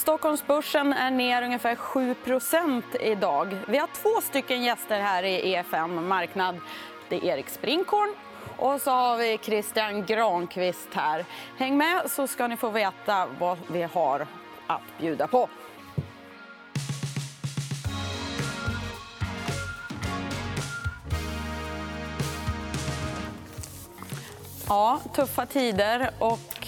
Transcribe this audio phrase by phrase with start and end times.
[0.00, 3.56] Stockholmsbörsen är ner ungefär 7% idag.
[3.68, 6.60] Vi har två stycken gäster här i EFN Marknad.
[7.08, 8.14] Det är Erik Sprinkorn
[8.56, 11.24] och så har vi Christian Granqvist här.
[11.56, 14.26] Häng med så ska ni få veta vad vi har
[14.66, 15.48] att bjuda på.
[24.68, 26.59] Ja, tuffa tider och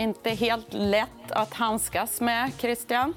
[0.00, 3.14] inte helt lätt att handskas med, Christian.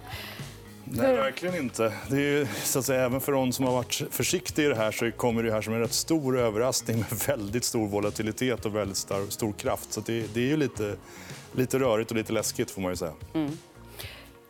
[0.86, 1.94] Nej, verkligen inte.
[2.10, 4.76] Det är ju, så att säga, även för de som har varit försiktiga i det
[4.76, 8.76] här så kommer det här som en rätt stor överraskning med väldigt stor volatilitet och
[8.76, 9.94] väldigt stor, stor kraft.
[9.94, 10.96] Så det, det, är ju lite,
[11.52, 13.14] lite rörigt och lite läskigt får man ju säga.
[13.34, 13.58] Mm.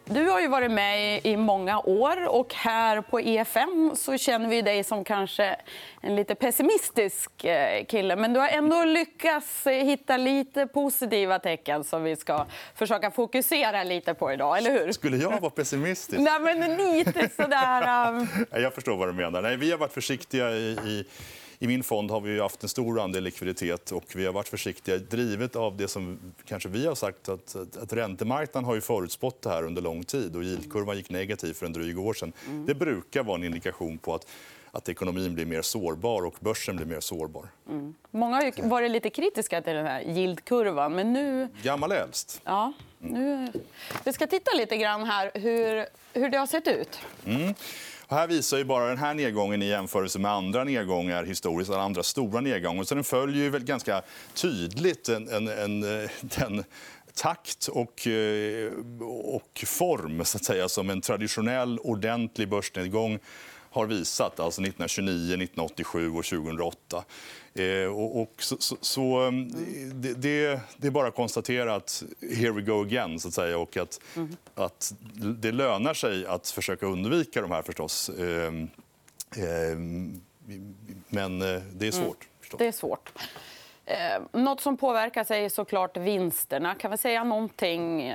[0.06, 4.62] Du har ju varit med i många år och här på EFM så känner vi
[4.62, 5.56] dig som kanske
[6.02, 8.16] en lite pessimistisk eh, kille.
[8.16, 12.46] Men du har ändå lyckats eh, hitta lite positiva tecken som vi ska
[12.76, 14.58] försöka fokusera lite på idag.
[14.58, 14.92] eller hur?
[14.92, 16.20] Skulle jag vara pessimistisk?
[16.22, 17.64] Nej, men lite sådär...
[18.10, 18.28] Um...
[18.52, 19.42] Jag förstår vad du menar.
[19.42, 21.06] Nej, vi har varit försiktiga i,
[21.64, 24.98] i min fond har vi haft en stor andel likviditet och vi har varit försiktiga
[24.98, 29.50] drivet av det som kanske vi har sagt att, att räntemarknaden har ju förutspått det
[29.50, 32.34] här under lång tid och yieldkurvan gick negativ för en dryg år sedan.
[32.48, 32.66] Mm.
[32.66, 34.28] Det brukar vara en indikation på att
[34.76, 37.48] att ekonomin blir mer sårbar och börsen blir mer sårbar.
[37.70, 37.94] Mm.
[38.12, 40.94] Många har varit lite kritiska till den här yieldkurvan.
[40.94, 41.48] Men nu...
[41.62, 42.42] Gammal äldst.
[42.44, 43.52] Ja, nu...
[44.04, 47.00] Vi ska titta lite grann här hur, hur det har sett ut.
[47.26, 47.54] Mm.
[48.08, 52.04] Och här visar ju bara den här nedgången i jämförelse med andra nedgångar historiskt, andra
[52.04, 52.84] stora nedgångar.
[52.84, 54.02] Så den följer ju väl ganska
[54.34, 56.64] tydligt en, en, en, eh, den
[57.14, 58.72] takt och, eh,
[59.24, 63.20] och form så att säga, som en traditionell ordentlig börsnedgång
[63.70, 67.04] har visat, alltså 1929, 1987 och 2008.
[67.56, 69.52] Eh, och, och så, så, så mm,
[70.02, 73.20] det, det, det, är bara att konstatera att here we go again.
[73.20, 74.38] Så att säga, och att, mm.
[74.56, 74.94] att
[75.42, 78.10] det lönar sig att försöka undvika de här förstås.
[78.10, 78.54] Eh,
[79.38, 79.78] eh,
[81.08, 82.28] men eh, det är svårt.
[82.28, 82.58] Mm.
[82.58, 83.12] Det är svårt.
[83.86, 86.76] Eh, något som påverkar sig är såklart vinsterna.
[86.76, 88.14] Kan vi säga någonting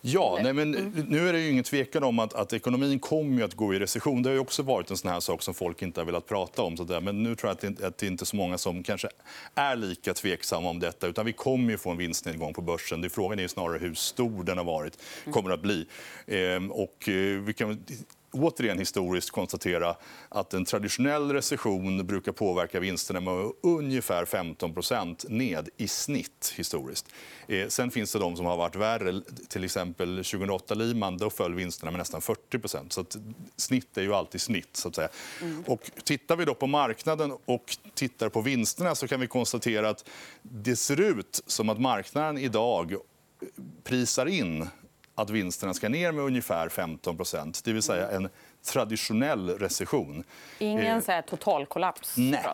[0.00, 0.70] Ja, nej, men
[1.08, 4.22] nu är det ju ingen tvekan om att, att ekonomin kommer att gå i recession.
[4.22, 6.76] Det har också varit en sån här sak som folk inte har velat prata om.
[6.76, 7.00] Så där.
[7.00, 9.08] Men nu tror jag att det, att det inte är så många som kanske
[9.54, 11.06] är lika tveksamma om detta.
[11.06, 13.00] Utan vi kommer ju få en vinstnedgång på börsen.
[13.00, 14.98] Det frågan är snarare hur stor den har varit,
[15.30, 15.86] kommer att bli.
[16.26, 17.84] Ehm, och, eh, vi kan
[18.32, 19.96] återigen historiskt konstatera
[20.28, 27.06] att en traditionell recession brukar påverka vinsterna med ungefär 15% ned i snitt historiskt.
[27.46, 29.22] Eh, sen finns det de som har varit värre.
[29.48, 33.16] Till exempel 2008 Lehman, då föll vinsterna med nästan 40% så att
[33.56, 34.76] Snitt är ju alltid snitt.
[34.76, 35.08] Så att säga.
[35.42, 35.64] Mm.
[35.66, 40.08] Och tittar vi då på marknaden och tittar på vinsterna så kan vi konstatera att
[40.42, 42.94] det ser ut som att marknaden idag
[43.84, 44.68] prisar in
[45.18, 48.28] att vinsterna ska ner med ungefär 15% det vill säga en
[48.72, 50.24] traditionell recession.
[50.58, 52.16] Ingen eh, total kollaps?
[52.16, 52.44] Nej.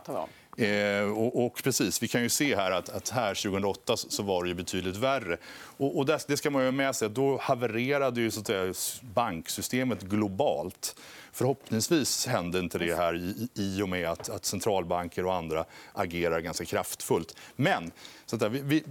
[0.56, 4.44] Eh, och, och, precis, vi kan ju se här att, att här 2008 så var
[4.44, 5.36] det betydligt värre.
[5.76, 7.10] Och, och det, det, ska man ju med sig.
[7.10, 8.74] Då havererade ju, så att säga,
[9.14, 10.96] banksystemet globalt.
[11.32, 16.40] Förhoppningsvis hände inte det här i, i och med att, att centralbanker och andra agerar
[16.40, 17.36] ganska kraftfullt.
[17.56, 17.90] Men
[18.26, 18.84] så att vi, vi,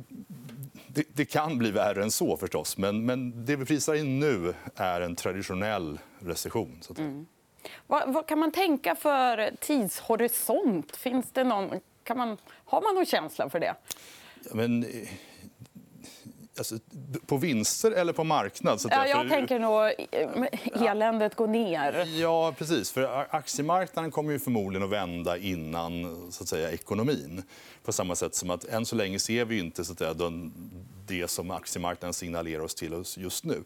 [0.87, 2.77] det, det, kan bli värre än så, förstås.
[2.77, 6.77] Men, men det vi prisar in nu är en traditionell recession.
[6.81, 7.25] Så att mm
[7.87, 10.95] vad, vad, kan man tänka för tidshorisont?
[10.95, 13.75] Finns det någon, kan man, har man någon känsla för det?
[14.43, 14.85] Ja, men,
[16.57, 16.75] Alltså,
[17.25, 18.81] på vinster eller på marknad?
[18.81, 22.05] Så ja, jag tänker nog eh, eländet går ner.
[22.05, 22.91] Ja, precis.
[22.91, 27.43] För aktiemarknaden kommer ju förmodligen att vända innan så att säga, ekonomin.
[27.83, 30.53] På samma sätt som att än så länge ser vi inte så att säga, den,
[31.05, 33.63] det som aktiemarknaden signalerar oss till oss just nu.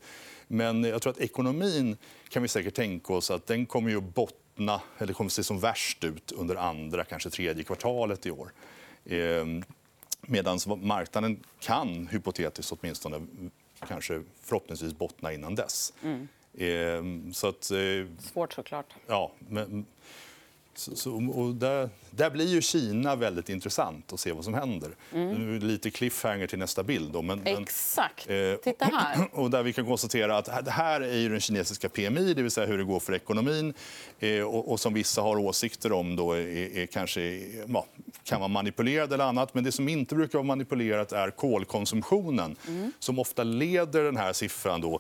[0.47, 1.97] Men jag tror att ekonomin
[2.29, 5.43] kan vi säkert tänka oss att den kommer ju att bottna, eller kommer att se
[5.43, 8.51] som värst ut under andra, kanske tredje kvartalet i år.
[9.05, 9.63] Ehm,
[10.21, 13.27] Medan marknaden kan, hypotetiskt åtminstone,
[13.87, 15.93] kanske förhoppningsvis bottna innan dess.
[16.03, 16.27] Mm.
[16.53, 18.93] Eh, så att, eh, Svårt såklart.
[19.07, 19.85] Ja, men,
[20.77, 24.91] så, så, och där, där, blir ju Kina väldigt intressant att se vad som händer.
[25.13, 25.33] Mm.
[25.33, 27.11] Nu lite cliffhanger till nästa bild.
[27.13, 28.27] Då, men, Exakt.
[28.27, 29.27] Men, eh, Titta här.
[29.39, 32.51] Och där vi kan konstatera att det här är ju den kinesiska PMI, det vill
[32.51, 33.73] säga hur det går för ekonomin.
[34.19, 37.21] Eh, och, och, som vissa har åsikter om då är, är kanske
[37.67, 37.85] ja,
[38.23, 39.53] kan vara manipulerad eller annat.
[39.53, 42.91] Men det som inte brukar vara manipulerat är kolkonsumtionen mm.
[42.99, 44.99] som ofta leder den här siffran då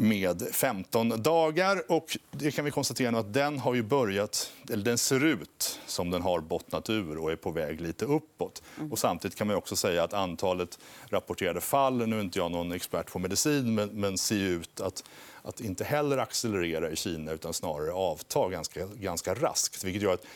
[0.00, 1.82] med 15 dagar.
[1.88, 6.10] Och det kan vi konstatera att den har ju börjat, eller den ser ut som
[6.10, 8.62] den har bottnat ur och är på väg lite uppåt.
[8.90, 12.72] Och samtidigt kan man också säga att antalet rapporterade fall, nu är inte jag någon
[12.72, 15.04] expert på medicin, men, men ser ut att
[15.42, 19.84] att inte heller accelerera i Kina utan snarare avta ganska, ganska raskt.
[19.84, 20.26] Vilket gör att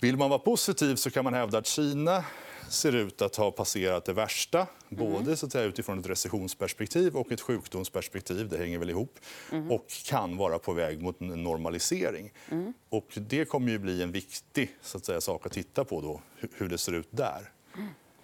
[0.00, 2.24] vill man vara positiv så kan man hävda att Kina
[2.70, 4.58] ser ut att ha passerat det värsta,
[4.90, 5.04] mm.
[5.04, 8.48] både så att säga, utifrån ett recessionsperspektiv och ett sjukdomsperspektiv.
[8.48, 9.18] Det hänger väl ihop.
[9.52, 9.70] Mm.
[9.70, 12.32] Och kan vara på väg mot en normalisering.
[12.50, 12.72] Mm.
[12.88, 16.20] Och det kommer ju bli en viktig så att säga, sak att titta på, då,
[16.52, 17.52] hur det ser ut där.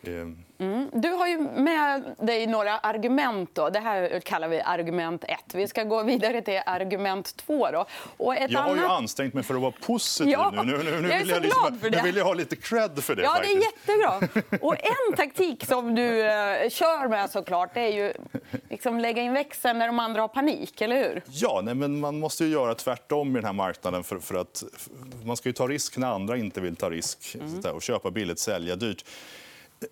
[0.06, 0.46] Ehm.
[0.58, 0.90] Mm.
[0.92, 3.50] Du har ju med dig några argument.
[3.52, 3.70] Då.
[3.70, 5.38] Det här kallar vi argument 1.
[5.54, 7.70] Vi ska gå vidare till argument 2.
[7.70, 7.86] Då.
[8.16, 10.62] Och ett jag har ju ansträngt mig för att vara positiv ja, nu.
[10.62, 11.96] nu, nu, nu jag är vill jag, liksom, för det.
[11.96, 13.22] Nu vill jag ha lite cred för det.
[13.22, 13.54] Ja, faktiskt.
[13.86, 14.44] det är jättebra.
[14.66, 18.12] Och en taktik som du uh, kör med såklart, det är ju
[18.70, 21.22] liksom lägga in växeln när de andra har panik, eller hur?
[21.26, 24.04] Ja, nej, men man måste ju göra tvärtom i den här marknaden.
[24.04, 24.64] För, för att,
[25.24, 27.36] man ska ju ta risk när andra inte vill ta risk.
[27.40, 27.74] Mm.
[27.74, 29.04] Och köpa billigt, sälja dyrt.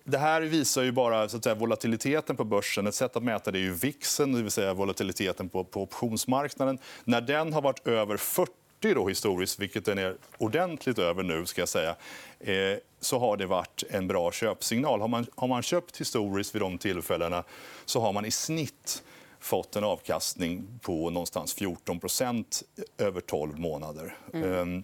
[0.03, 2.87] Det här visar ju bara så att säga, volatiliteten på börsen.
[2.87, 6.79] Ett sätt att mäta det är ju VIXen, det vill säga volatiliteten på, på optionsmarknaden.
[7.03, 8.51] När den har varit över 40
[8.93, 11.95] då, historiskt, vilket den är ordentligt över nu, ska jag säga,
[12.39, 15.01] eh, så har det varit en bra köpsignal.
[15.01, 17.43] Har man, har man köpt historiskt vid de tillfällena
[17.85, 19.03] så har man i snitt
[19.39, 22.63] fått en avkastning på någonstans 14%
[22.97, 24.17] över 12 månader.
[24.33, 24.83] Mm.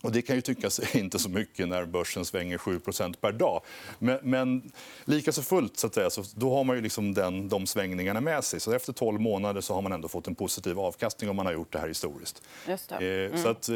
[0.00, 3.62] Och det kan ju tyckas inte så mycket när börsen svänger 7% per dag.
[3.98, 4.72] Men, men
[5.04, 8.20] lika så fullt så att säga, så då har man ju liksom den, de svängningarna
[8.20, 8.60] med sig.
[8.60, 11.52] Så efter 12 månader så har man ändå fått en positiv avkastning om man har
[11.52, 12.42] gjort det här historiskt.
[12.68, 12.94] Just det.
[12.94, 13.42] Eh, mm.
[13.42, 13.74] Så att, eh,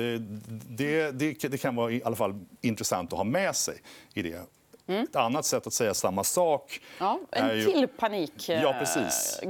[0.68, 3.82] det, det, det, kan vara i alla fall intressant att ha med sig
[4.14, 4.42] i det.
[4.86, 5.02] Mm.
[5.02, 6.80] Ett annat sätt att säga samma sak...
[6.98, 7.64] Ja, en ju...
[7.64, 8.62] till panikgraf,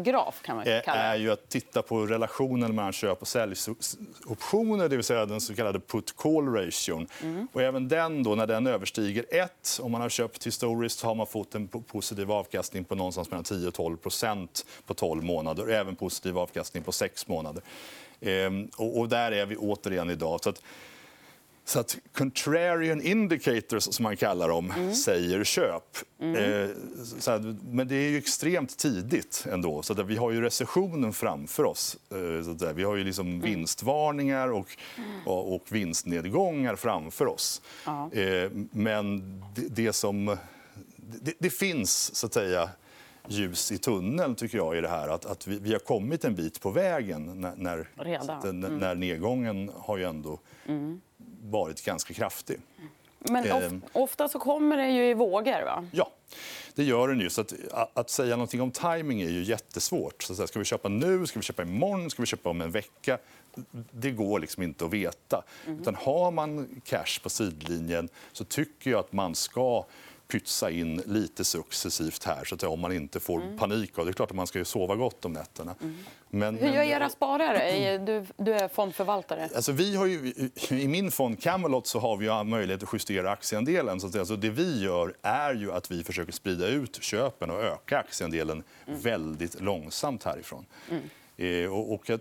[0.04, 0.90] ja, kan man kalla det.
[0.92, 5.54] är ju att titta på relationen mellan köp och säljoptioner, det vill säga den så
[5.54, 7.06] kallade put-call-ration.
[7.22, 7.48] Mm.
[7.52, 11.26] Och även den, då, när den överstiger 1, om man har köpt historiskt har man
[11.26, 15.62] fått en positiv avkastning på någonstans mellan 10 och 12% på 12 månader.
[15.62, 17.62] Och även positiv avkastning på 6 månader.
[18.20, 20.40] Ehm, och, och, där är vi återigen idag.
[20.42, 20.62] Så att,
[21.64, 24.94] så att contrarian indicators, som man kallar dem, mm.
[24.94, 25.96] säger köp.
[26.20, 26.36] Mm.
[26.36, 26.68] Eh,
[27.26, 29.82] här, men det är ju extremt tidigt ändå.
[29.82, 31.96] Så vi har ju recessionen framför oss.
[32.10, 33.40] Eh, så där, vi har ju liksom mm.
[33.40, 34.76] vinstvarningar och,
[35.26, 37.62] och, och, vinstnedgångar framför oss.
[38.12, 39.20] Eh, men
[39.54, 40.36] det, det som...
[40.96, 42.70] Det, det, finns, så att säga,
[43.28, 45.08] ljus i tunneln tycker jag i det här.
[45.08, 47.88] Att, att vi, vi, har kommit en bit på vägen när, när,
[48.44, 48.78] mm.
[48.78, 51.00] när nedgången har ju ändå mm
[51.42, 52.60] varit ganska kraftig.
[53.18, 53.82] Men of, ehm.
[53.92, 55.64] ofta så kommer det ju i vågor.
[55.64, 55.84] Va?
[55.92, 56.10] Ja,
[56.74, 57.30] det gör den ju.
[57.30, 57.52] Så att,
[57.94, 60.22] att säga någonting om timing är ju jättesvårt.
[60.22, 61.26] Så ska vi köpa nu?
[61.26, 62.10] Ska vi köpa imorgon?
[62.10, 63.18] Ska vi köpa om en vecka?
[63.90, 65.42] Det går liksom inte att veta.
[65.66, 65.80] Mm.
[65.80, 69.84] Utan har man cash på sidlinjen så tycker jag att man ska
[70.32, 73.58] pytsa in lite successivt här så att om man inte får mm.
[73.58, 73.98] panik.
[73.98, 75.74] Och det är klart att man ska sova gott om nätterna.
[75.80, 75.96] Mm.
[76.30, 77.98] Men, Hur gör era sparare?
[78.06, 79.48] Du, du är fondförvaltare.
[79.54, 80.32] Alltså, vi har ju,
[80.70, 84.00] I min fond Camelot så har vi möjlighet att justera aktieandelen.
[84.00, 87.62] Så att, alltså, det vi gör är ju att vi försöker sprida ut köpen och
[87.62, 89.00] öka aktieandelen mm.
[89.00, 90.66] väldigt långsamt härifrån.
[90.90, 91.02] Mm.
[91.36, 92.20] Eh, och, och jag,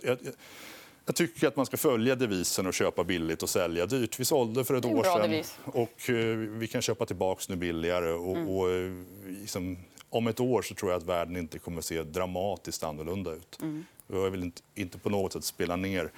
[1.06, 4.20] jag, tycker att man ska följa devisen och köpa billigt och sälja dyrt.
[4.20, 8.12] Vi sålde för ett år sedan och eh, vi kan köpa tillbaka nu billigare.
[8.12, 8.50] Och, mm.
[8.50, 8.92] och eh,
[9.28, 9.78] liksom,
[10.10, 13.60] om ett år så tror jag att världen inte kommer att se dramatiskt annorlunda ut.
[13.62, 13.86] Mm.
[14.08, 16.12] Jag vill inte, inte på något sätt spela ner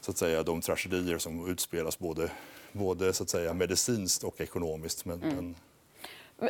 [0.00, 2.30] så att säga, de tragedier som utspelas både,
[2.72, 5.04] både så att säga, medicinskt och ekonomiskt.
[5.04, 5.54] Men, mm.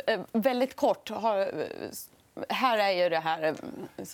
[0.07, 1.67] Eh, väldigt kort, har
[2.49, 3.55] här är ju det här eh,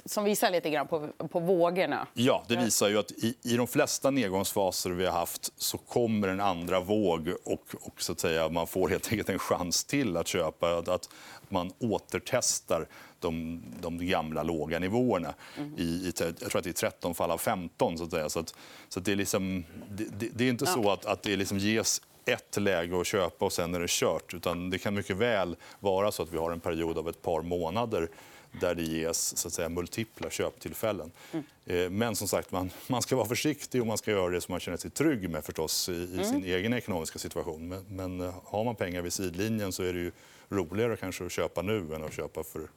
[0.06, 2.08] som visar lite grann på, på vågorna.
[2.14, 6.28] Ja, det visar ju att i, i de flesta nedgångsfaser vi har haft så kommer
[6.28, 10.18] en andra våg och, och så att säga, man får helt enkelt en chans till
[10.18, 10.78] att köpa.
[10.78, 11.10] Att
[11.50, 12.88] man återtestar
[13.20, 15.34] de, de gamla låga nivåerna.
[15.58, 15.74] Mm.
[15.78, 17.98] I, i, jag tror att det är 13 fall av 15.
[17.98, 18.30] Så att säga.
[18.30, 18.54] Så att,
[18.90, 22.02] så att det, är liksom, det, det, är inte så att, att det liksom ges
[22.26, 24.34] ett läge att köpa och sen är det kört.
[24.34, 27.42] Utan det kan mycket väl vara så att vi har en period av ett par
[27.42, 28.10] månader
[28.60, 31.12] där det ges så att säga, multipla köptillfällen.
[31.32, 31.46] Mm.
[31.66, 34.54] Eh, men som sagt, man, man ska vara försiktig och man ska göra det som
[34.54, 36.44] man känner sig trygg med förstås, i, i sin mm.
[36.44, 37.68] egen ekonomiska situation.
[37.68, 40.12] Men, men, eh, har man pengar vid sidlinjen så är det ju
[40.50, 42.68] roligare kanske att köpa nu än att köpa för,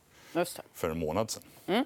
[0.75, 1.43] för en månad sen.
[1.67, 1.85] Mm.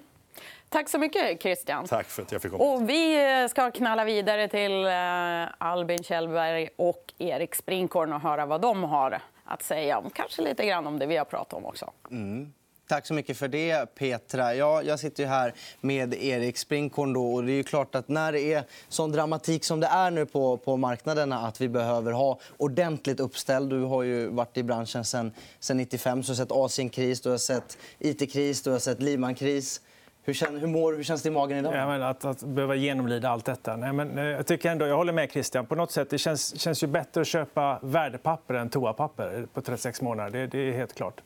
[0.71, 1.87] Tack så mycket, Christian.
[1.87, 2.63] Tack för att jag fick komma.
[2.63, 8.61] Och vi ska knalla vidare till eh, Albin Kjellberg och Erik Sprinkorn och höra vad
[8.61, 11.91] de har att säga om kanske lite grann om det vi har pratat om också.
[12.11, 12.53] Mm.
[12.87, 14.55] Tack så mycket för det, Petra.
[14.55, 17.13] Ja, jag sitter här med Erik Sprinkorn.
[17.13, 20.25] Då, och det är klart att när det är sån dramatik som det är nu
[20.25, 23.69] på, på marknaderna att vi behöver ha ordentligt uppställd.
[23.69, 26.21] Du har ju varit i branschen sen, sen 95.
[26.21, 29.81] Du har sett Asienkris, du har sett it-kris, du har sett Lehman-kris.
[30.23, 31.75] Hur, känner, hur, mår, hur känns det i magen idag?
[31.75, 33.75] Ja, men att, att behöva genomlida allt detta.
[33.75, 35.65] Nej, men, eh, jag, tycker ändå, jag håller med Christian.
[35.65, 40.01] På något sätt, det känns, känns ju bättre att köpa värdepapper än toapapper på 36
[40.01, 40.31] månader.
[40.31, 41.21] Det, det är helt klart.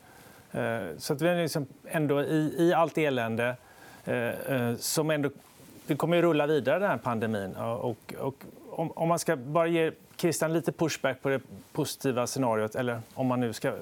[0.52, 3.56] Eh, så att vi är liksom ändå i, i allt elände
[4.04, 5.30] eh, eh som ändå...
[5.86, 7.56] Vi kommer att rulla vidare, den här pandemin.
[7.56, 8.34] Och, och
[8.70, 11.40] om, om, man ska bara ge Christian lite pushback på det
[11.72, 12.74] positiva scenariot.
[12.74, 13.72] Eller om man nu ska,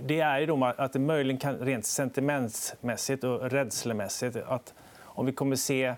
[0.00, 5.32] det är ju då att det möjligen kan rent sentimentsmässigt och rädslemässigt att om vi
[5.32, 5.94] kommer se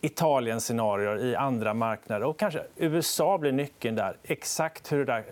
[0.00, 4.16] Italiens scenarier i andra marknader och kanske USA blir nyckeln där.
[4.22, 5.24] Exakt hur det där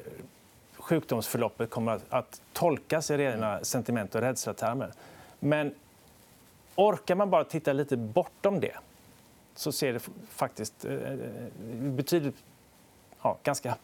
[0.76, 4.92] sjukdomsförloppet kommer att, tolkas i rena sentiment och rädslatermer.
[5.40, 5.74] Men
[6.74, 8.76] orkar man bara titta lite bortom det
[9.54, 10.00] så ser det
[10.30, 11.18] faktiskt eh, eh,
[11.74, 12.36] betydligt
[13.24, 13.76] ja, ganska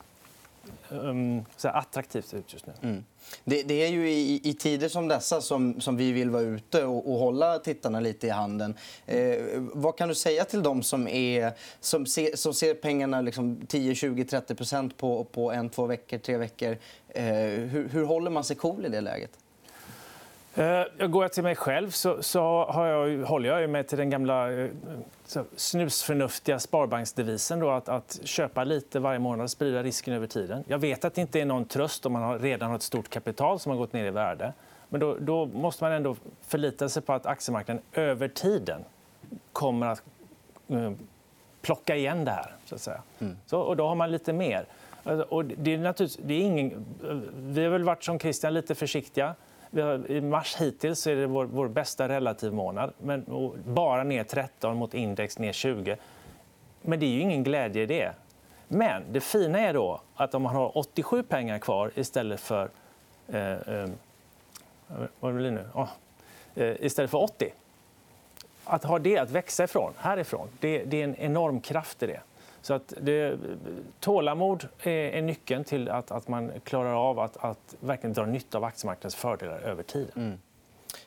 [0.89, 2.73] um, så attraktivt ut just nu.
[2.83, 3.05] Mm.
[3.45, 6.85] Det, det, är ju i, i, tider som dessa som, som vi vill vara ute
[6.85, 8.75] och, och hålla tittarna lite i handen.
[9.07, 13.67] Eh, vad kan du säga till dem som, är, som, ser, som ser pengarna liksom
[13.67, 16.77] 10, 20, 30 på, på en, två veckor, tre veckor?
[17.09, 19.31] Eh, hur, hur håller man sig cool i det läget?
[20.59, 24.11] Uh, går jag till mig själv så, så har jag, håller jag mig till den
[24.11, 24.71] gamla uh,
[25.57, 30.65] snusförnuftiga sparbanksdevisen då, att, att, köpa lite varje månad och sprida risken över tiden.
[30.67, 33.09] Jag vet att det inte är någon tröst om man har, redan har ett stort
[33.09, 34.53] kapital som har gått ner i värde.
[34.89, 36.17] Men då, då måste man ändå
[36.47, 38.85] förlita sig på att aktiemarknaden över tiden
[39.53, 40.03] kommer att
[40.71, 40.93] uh,
[41.63, 42.55] plocka igen det här.
[42.65, 43.03] Så att säga.
[43.19, 43.37] Mm.
[43.47, 44.65] Så, och då har man lite mer.
[45.29, 46.87] Och det är naturligtvis, det är ingen,
[47.37, 49.35] vi har väl varit som Christian lite försiktiga.
[49.73, 52.93] Har, I mars hittills är det vår, vår bästa relativmånad.
[52.99, 53.25] Men,
[53.67, 55.97] bara ner 13 mot index ner 20.
[56.83, 58.13] Men det är ju ingen glädje i det.
[58.69, 62.71] Men det fina är då att om man har 87 pengar kvar istället för...
[63.29, 63.89] Eh, eh,
[65.21, 65.65] vad blir det nu?
[65.75, 65.89] Oh,
[66.55, 67.53] eh, istället för 80.
[68.65, 72.21] Att ha det att växa ifrån, härifrån, det, det är en enorm kraft i det.
[72.63, 73.39] Så att det,
[74.01, 78.65] tålamod är, nyckeln till att, att man klarar av att, att verkligen dra nytta av
[78.65, 80.09] aktiemarknadens fördelar över tid.
[80.17, 80.39] Mm.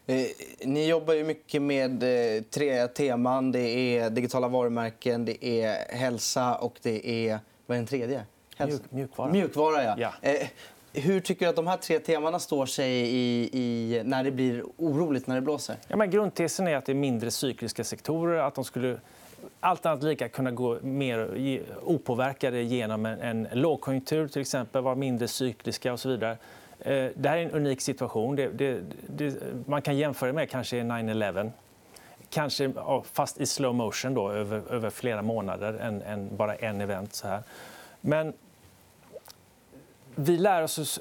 [0.06, 0.26] Eh,
[0.66, 3.52] ni jobbar ju mycket med eh, tre teman.
[3.52, 7.40] Det är digitala varumärken, det är hälsa och det är...
[7.66, 8.26] Vad är den tredje?
[8.58, 9.32] Mjuk, mjukvara.
[9.32, 9.96] Mjukvara, ja.
[9.98, 10.12] ja.
[10.22, 10.48] Eh,
[10.94, 14.64] hur tycker du att de här tre temana står sig i, i, när det blir
[14.78, 15.76] oroligt, när det blåser?
[15.88, 18.38] Ja, men grundtesen är att det är mindre cykliska sektorer.
[18.38, 19.00] Att de skulle
[19.60, 21.30] allt annat lika kunna gå mer
[21.84, 26.38] opåverkade genom en, lågkonjunktur, till exempel, vara mindre cykliska och så vidare.
[26.80, 28.36] Eh, det här är en unik situation.
[28.36, 29.36] Det, det, det,
[29.66, 31.52] man kan jämföra med kanske 9-11.
[32.30, 32.74] Kanske
[33.14, 37.14] fast i slow motion då, över, över flera månader än, än, bara en event.
[37.14, 37.44] Så här.
[38.02, 38.34] Men
[40.16, 41.00] vi lär oss...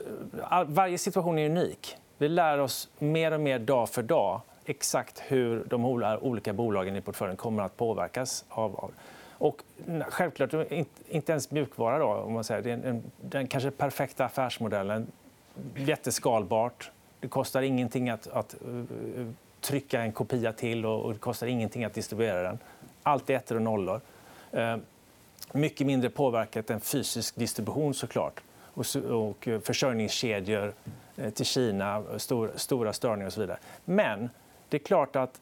[0.50, 1.96] Eh, varje situation är unik.
[2.18, 5.84] Vi lär oss mer och mer dag för dag exakt hur de
[6.20, 8.92] olika bolagen i portföljen kommer att påverkas av.
[9.42, 9.62] Och
[10.08, 11.98] självklart eh, inte ens mjukvara.
[11.98, 12.62] Då, om man säger.
[12.62, 15.06] Det är en, den kanske perfekta affärsmodellen.
[15.76, 16.90] Jätteskalbart.
[17.20, 18.78] Det kostar ingenting att, att eh,
[19.20, 19.26] eh,
[19.60, 22.58] trycka en kopia till och det kostar ingenting att distribuera den.
[23.02, 24.00] Allt är ettor och nollor.
[25.52, 28.40] Mycket mindre påverkat än fysisk distribution såklart.
[28.74, 30.72] Och, och försörjningskedjor
[31.34, 33.58] till Kina, stor, stora störningar och så vidare.
[33.84, 34.30] Men
[34.72, 35.40] det är klart att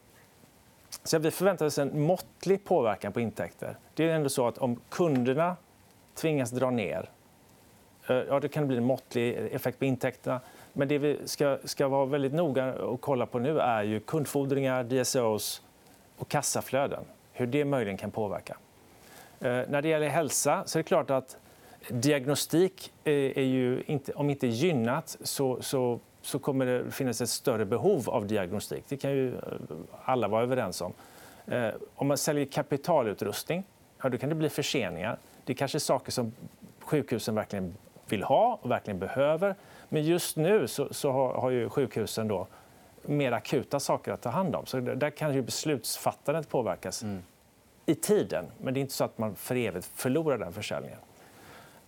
[1.03, 3.77] så vi förväntar oss en måttlig påverkan på intäkter.
[3.93, 5.55] Det är ändå så att om kunderna
[6.15, 7.09] tvingas dra ner
[8.07, 10.39] eh, ja, det kan bli en måttlig effekt på intäkterna.
[10.73, 14.83] Men det vi ska, ska vara väldigt noga och kolla på nu är ju kundfordringar,
[14.83, 15.61] DSOs
[16.17, 17.03] och kassaflöden.
[17.33, 18.57] Hur det möjligen kan påverka.
[19.39, 21.37] Eh, när det gäller hälsa så är det klart att
[21.89, 27.29] diagnostik eh, är ju inte, om inte gynnat så, så så kommer det finnas ett
[27.29, 28.83] större behov av diagnostik.
[28.87, 29.41] Det kan ju eh,
[30.03, 30.93] alla vara överens om.
[31.47, 33.63] Eh, om man säljer kapitalutrustning
[34.03, 35.17] ja, då kan det bli förseningar.
[35.45, 36.33] Det är kanske är saker som
[36.79, 37.75] sjukhusen verkligen
[38.09, 39.55] vill ha och verkligen behöver.
[39.89, 42.47] Men just nu så, så har, har ju sjukhusen då
[43.05, 44.65] mer akuta saker att ta hand om.
[44.65, 47.21] Så där kan ju beslutsfattandet påverkas mm.
[47.85, 48.45] i tiden.
[48.61, 50.99] Men det är inte så att man för evigt förlorar den försäljningen.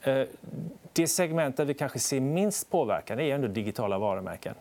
[0.04, 0.28] Eh,
[0.94, 4.56] det segment där vi kanske ser minst påverkan är ändå digitala varumärken.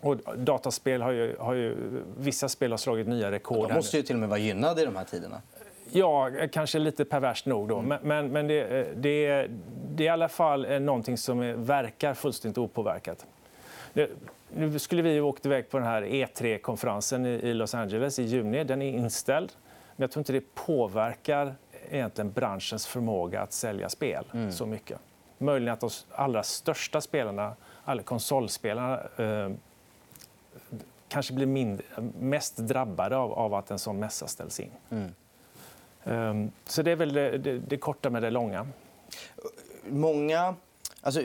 [0.00, 1.76] Och dataspel har ju, har ju,
[2.18, 3.68] vissa spel har slagit nya rekord.
[3.68, 5.42] De måste ju till och med vara gynnade i de här tiderna.
[5.90, 7.68] Ja, kanske lite perverst nog.
[7.68, 7.78] Då.
[7.78, 7.98] Mm.
[8.02, 9.48] Men, men det, det,
[9.94, 13.26] det, är i alla fall någonting som verkar fullständigt opåverkat.
[13.92, 14.10] Det,
[14.54, 18.64] nu skulle vi ha åkt iväg på den här E3-konferensen i Los Angeles i juni.
[18.64, 19.52] Den är inställd.
[19.96, 21.54] Men jag tror inte det påverkar
[21.90, 24.52] egentligen branschens förmåga att sälja spel mm.
[24.52, 24.98] så mycket.
[25.38, 29.50] Möjligen att de allra största spelarna, alla konsolspelarna eh,
[31.08, 31.84] kanske blir mindre,
[32.20, 34.70] mest drabbade av, av, att en sån mässa ställs in.
[34.90, 35.10] Mm.
[36.04, 38.66] Um, så det är väl det, det, det korta med det långa.
[39.88, 40.54] Många
[41.06, 41.22] Alltså,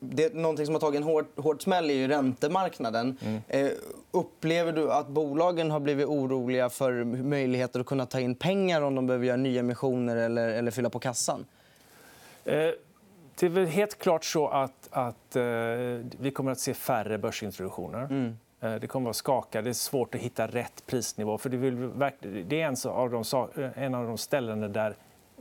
[0.00, 3.18] det, någonting som har tagit en hård, hård smäll är ju räntemarknaden.
[3.20, 3.40] Mm.
[3.48, 3.72] Eh,
[4.16, 8.94] upplever du att bolagen har blivit oroliga för möjligheter att kunna ta in pengar om
[8.94, 11.44] de behöver göra nya emissioner eller, eller fylla på kassan?
[12.44, 12.70] Eh,
[13.38, 15.42] det är väl helt klart så att, att eh,
[16.20, 18.04] vi kommer att se färre börsintroduktioner.
[18.04, 18.36] Mm.
[18.60, 19.64] Eh, det kommer att vara skakigt.
[19.64, 21.38] Det är svårt att hitta rätt prisnivå.
[21.38, 23.24] För det, vill, det är en av, de,
[23.74, 24.96] en av de ställen där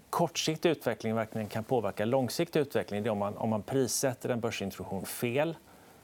[0.10, 4.40] kortsiktig utveckling verkligen kan påverka långsiktig utveckling det är om man, om man prissätter en
[4.40, 5.56] börsintroduktion fel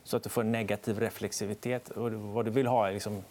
[0.03, 1.89] så att du får en negativ reflexivitet.
[1.89, 3.23] Och vad du vill ha är liksom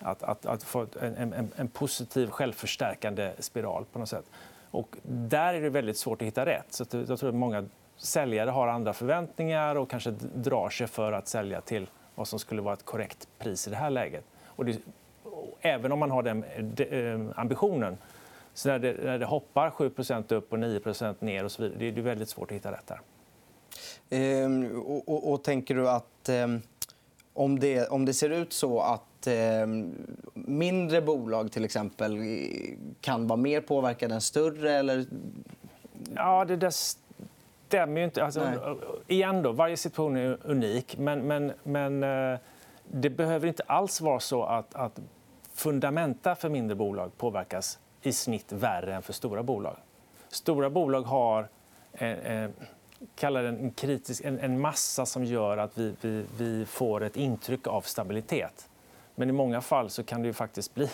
[0.00, 3.84] att, att, att få en, en, en, positiv självförstärkande spiral.
[3.92, 4.24] på något sätt.
[4.70, 6.66] Och där är det väldigt svårt att hitta rätt.
[6.70, 7.64] Så att jag tror att många
[7.96, 12.62] säljare har andra förväntningar och kanske drar sig för att sälja till vad som skulle
[12.62, 14.24] vara ett korrekt pris i det här läget.
[14.46, 14.78] Och det,
[15.60, 17.98] även om man har den eh, ambitionen
[18.54, 22.00] så när det, när det hoppar 7% upp och 9% ner och så vidare, det
[22.00, 23.00] är väldigt svårt att hitta rätt där.
[24.10, 26.46] Ehm, och, och, och, tänker du att eh,
[27.32, 29.66] om, det, om det ser ut så att eh,
[30.34, 32.18] mindre bolag till exempel
[33.00, 34.72] kan vara mer påverkade än större?
[34.72, 35.06] Eller...
[36.14, 38.24] Ja, det där stämmer ju inte.
[38.24, 40.98] Alltså, igen då, varje situation är unik.
[40.98, 42.38] Men, men, men eh,
[42.88, 45.00] det behöver inte alls vara så att, att
[45.54, 49.76] fundamenta för mindre bolag påverkas i snitt värre än för stora bolag.
[50.28, 51.48] Stora bolag har
[51.92, 52.50] eh,
[53.14, 57.66] kallar en, kritisk, en, en, massa som gör att vi, vi, vi, får ett intryck
[57.66, 58.68] av stabilitet.
[59.14, 60.90] Men i många fall så kan det faktiskt bli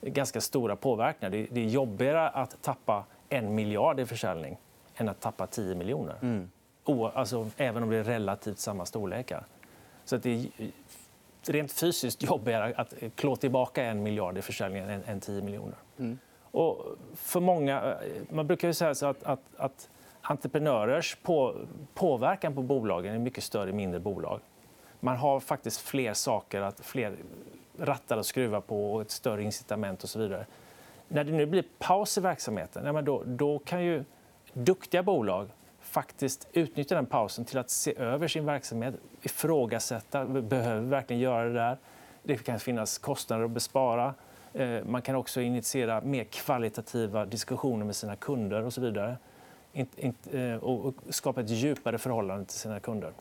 [0.00, 1.30] ganska stora påverkningar.
[1.30, 4.56] Det, det är jobbigare att tappa en miljard i försäljning
[4.96, 6.16] än att tappa 10 miljoner.
[6.22, 6.50] Mm.
[6.84, 9.44] O, alltså, även om det är relativt samma storlekar.
[10.04, 10.70] Så det är
[11.46, 15.76] rent fysiskt jobbigare att klå tillbaka en miljard i försäljningen än, än 10 miljoner.
[15.98, 16.18] Mm.
[16.50, 17.96] Och för många,
[18.30, 19.88] man brukar ju säga så att, att, att
[20.22, 21.54] entreprenörers på,
[21.94, 24.40] påverkan på bolagen är mycket större i mindre bolag.
[25.00, 27.16] Man har faktiskt fler saker, att, fler
[27.78, 30.46] rattar att skruva på och ett större incitament och så vidare.
[31.08, 34.04] När det nu blir paus i verksamheten, ja, då, då kan ju
[34.52, 35.48] duktiga bolag
[35.80, 41.44] faktiskt utnyttja den pausen till att se över sin verksamhet, ifrågasätta, behöver vi verkligen göra
[41.44, 41.78] det där?
[42.22, 44.14] Det kan finnas kostnader att bespara.
[44.52, 49.16] Eh, man kan också initiera mer kvalitativa diskussioner med sina kunder och så vidare.
[49.78, 53.12] Eh, och skapa ett djupare förhållande till sina kunder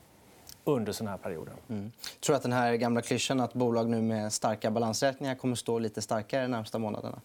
[0.64, 1.54] under såna här perioder.
[1.70, 1.92] Mm.
[2.20, 5.60] Tror du att den här gamla klyschan att bolag nu med starka balansräkningar kommer att
[5.60, 7.20] stå lite starkare de närmsta månaderna?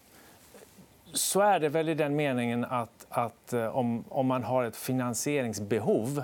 [1.12, 4.76] Så är det väl i den meningen att, att eh, om, om man har ett
[4.76, 6.22] finansieringsbehov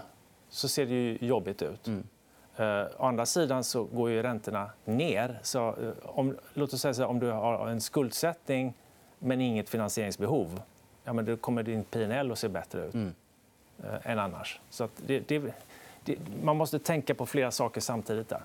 [0.50, 1.86] så ser det ju jobbigt ut.
[1.86, 2.04] Mm.
[2.60, 5.38] Uh, å andra sidan så går ju räntorna ner.
[5.42, 8.74] Så, uh, om, låt oss säga så, om du har en skuldsättning
[9.18, 10.60] men inget finansieringsbehov
[11.08, 13.14] ja, men då kommer din PNL att se bättre ut mm.
[13.84, 14.60] uh, än annars.
[14.70, 15.42] Så det, det,
[16.42, 18.28] man måste tänka på flera saker samtidigt.
[18.28, 18.42] Där.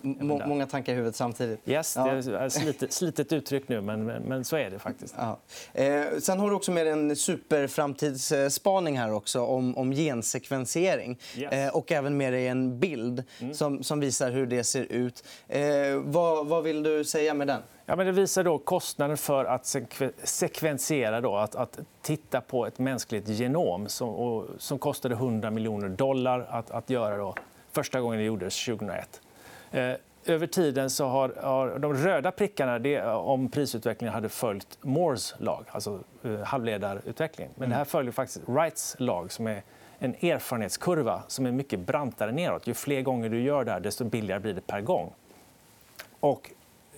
[0.47, 1.59] många tankar i huvudet samtidigt.
[1.65, 2.05] Yes, ja.
[2.05, 5.15] Det är ett slitet, slitet uttryck nu, men, men, men, så är det faktiskt.
[5.17, 5.39] Ja.
[5.73, 11.19] Eh, sen har du också med en superframtidsspaning här också om, om gensekvensering.
[11.37, 11.53] Yes.
[11.53, 13.53] Eh, och även med dig en bild mm.
[13.53, 15.23] som, som visar hur det ser ut.
[15.47, 15.63] Eh,
[16.03, 17.61] vad, vad vill du säga med den?
[17.85, 19.75] Ja, men det visar då kostnaden för att
[20.23, 25.89] sekvensera, då, att, att titta på ett mänskligt genom som, och, som kostade 100 miljoner
[25.89, 27.17] dollar att, att göra.
[27.17, 27.35] Då.
[27.71, 29.21] Första gången det gjordes 2001.
[29.71, 29.93] Eh,
[30.25, 35.65] över tiden så har, har, de röda prickarna det om prisutvecklingen hade följt Moores lag,
[35.71, 37.53] alltså eh, halvledarutvecklingen.
[37.55, 39.63] Men det här följer faktiskt Wrights lag, som är
[39.99, 42.67] en erfarenhetskurva som är mycket brantare neråt.
[42.67, 45.13] Ju fler gånger du gör det här, desto billigare blir det per gång.
[46.19, 46.51] Och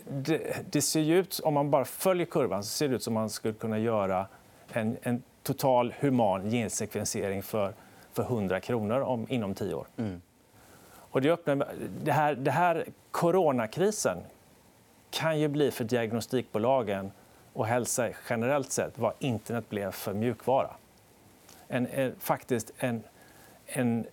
[0.10, 3.30] det, det ser ut, om man bara följer kurvan så ser det ut som man
[3.30, 4.28] skulle kunna göra
[4.72, 7.74] en, en total human gensekvensering för,
[8.14, 9.88] för 100 kronor om, inom tio år.
[9.98, 10.22] Mm.
[11.16, 11.68] Och det, öppnar,
[12.04, 14.18] det, här, det här coronakrisen
[15.10, 17.12] kan ju bli för diagnostikbolagen
[17.54, 20.70] och hälsa generellt sett vad internet blev för mjukvara.
[21.68, 23.04] En, en, faktiskt en,
[23.66, 24.06] en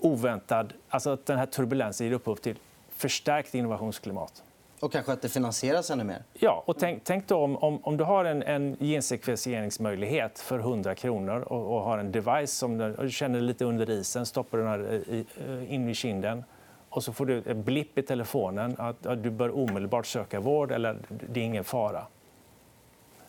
[0.00, 0.72] oväntad...
[0.88, 2.58] Alltså att den här turbulensen ger upphov till
[2.88, 4.42] förstärkt innovationsklimat.
[4.80, 6.22] Och kanske att det finansieras ännu mer?
[6.32, 6.62] Ja.
[6.66, 11.40] och tänk, tänk då om, om, om, du har en, en gensekvenseringsmöjlighet för 100 kronor
[11.40, 15.14] och, och har en device som du känner lite under isen, stoppar den här eh,
[15.14, 16.44] i, eh, in i kinden
[16.88, 20.72] och så får du en blipp i telefonen att, att du bör omedelbart söka vård
[20.72, 22.06] eller det är ingen fara.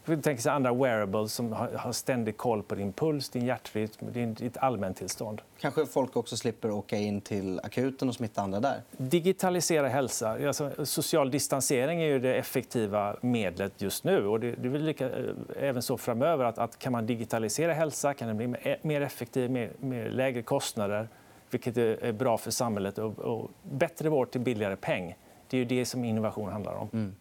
[0.07, 5.41] Tänker sig andra wearables som har ständig koll på din puls, din hjärtrytm, ditt allmäntillstånd.
[5.59, 8.81] Kanske folk också slipper åka in till akuten och smitta andra där.
[8.91, 10.47] Digitalisera hälsa.
[10.47, 14.27] Alltså, social distansering är ju det effektiva medlet just nu.
[14.27, 16.45] Och det, det är lika, eh, även så framöver.
[16.45, 21.07] Att, att kan man digitalisera hälsa kan den bli mer effektiv, med, med lägre kostnader
[21.49, 22.97] vilket är bra för samhället.
[22.97, 25.15] Och, och bättre vård till billigare peng.
[25.49, 26.89] Det är ju det som innovation handlar om.
[26.93, 27.15] Mm.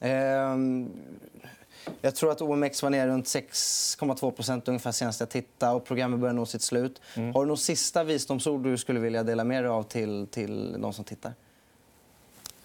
[0.00, 0.90] Ehm...
[2.00, 5.72] Jag tror att OMX var ner runt 6,2% ungefär senast jag tittade.
[5.72, 7.00] Och programmet börjar nå sitt slut.
[7.14, 7.34] Mm.
[7.34, 10.92] Har du några sista visdomsord du skulle vilja dela med dig av till, till de
[10.92, 11.32] som tittar?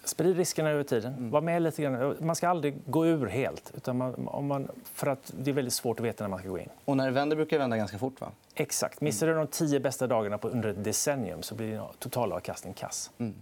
[0.04, 1.14] Sprid riskerna över tiden.
[1.14, 1.30] Mm.
[1.30, 2.16] Var med lite grann.
[2.20, 3.72] Man ska aldrig gå ur helt.
[3.76, 6.48] Utan man, om man, för att det är väldigt svårt att veta när man ska
[6.48, 6.68] gå in.
[6.84, 8.20] Och när det vänder brukar det vända ganska fort.
[8.20, 8.30] va?
[8.54, 9.00] Exakt.
[9.00, 13.10] Missar du de tio bästa dagarna på under ett decennium så blir din totalavkastning kass.
[13.18, 13.34] Mm.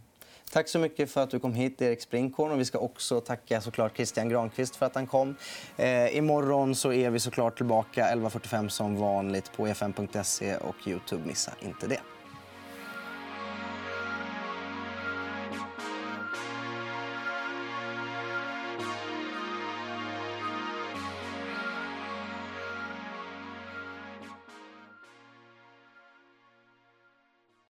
[0.50, 2.52] Tack så mycket för att du kom hit, Erik Sprinkorn.
[2.52, 5.36] Och vi ska också tacka såklart Christian Granqvist för att han kom.
[5.76, 11.22] Eh, imorgon så är vi såklart tillbaka 11.45 som vanligt på efm.se och Youtube.
[11.26, 12.00] Missa inte det.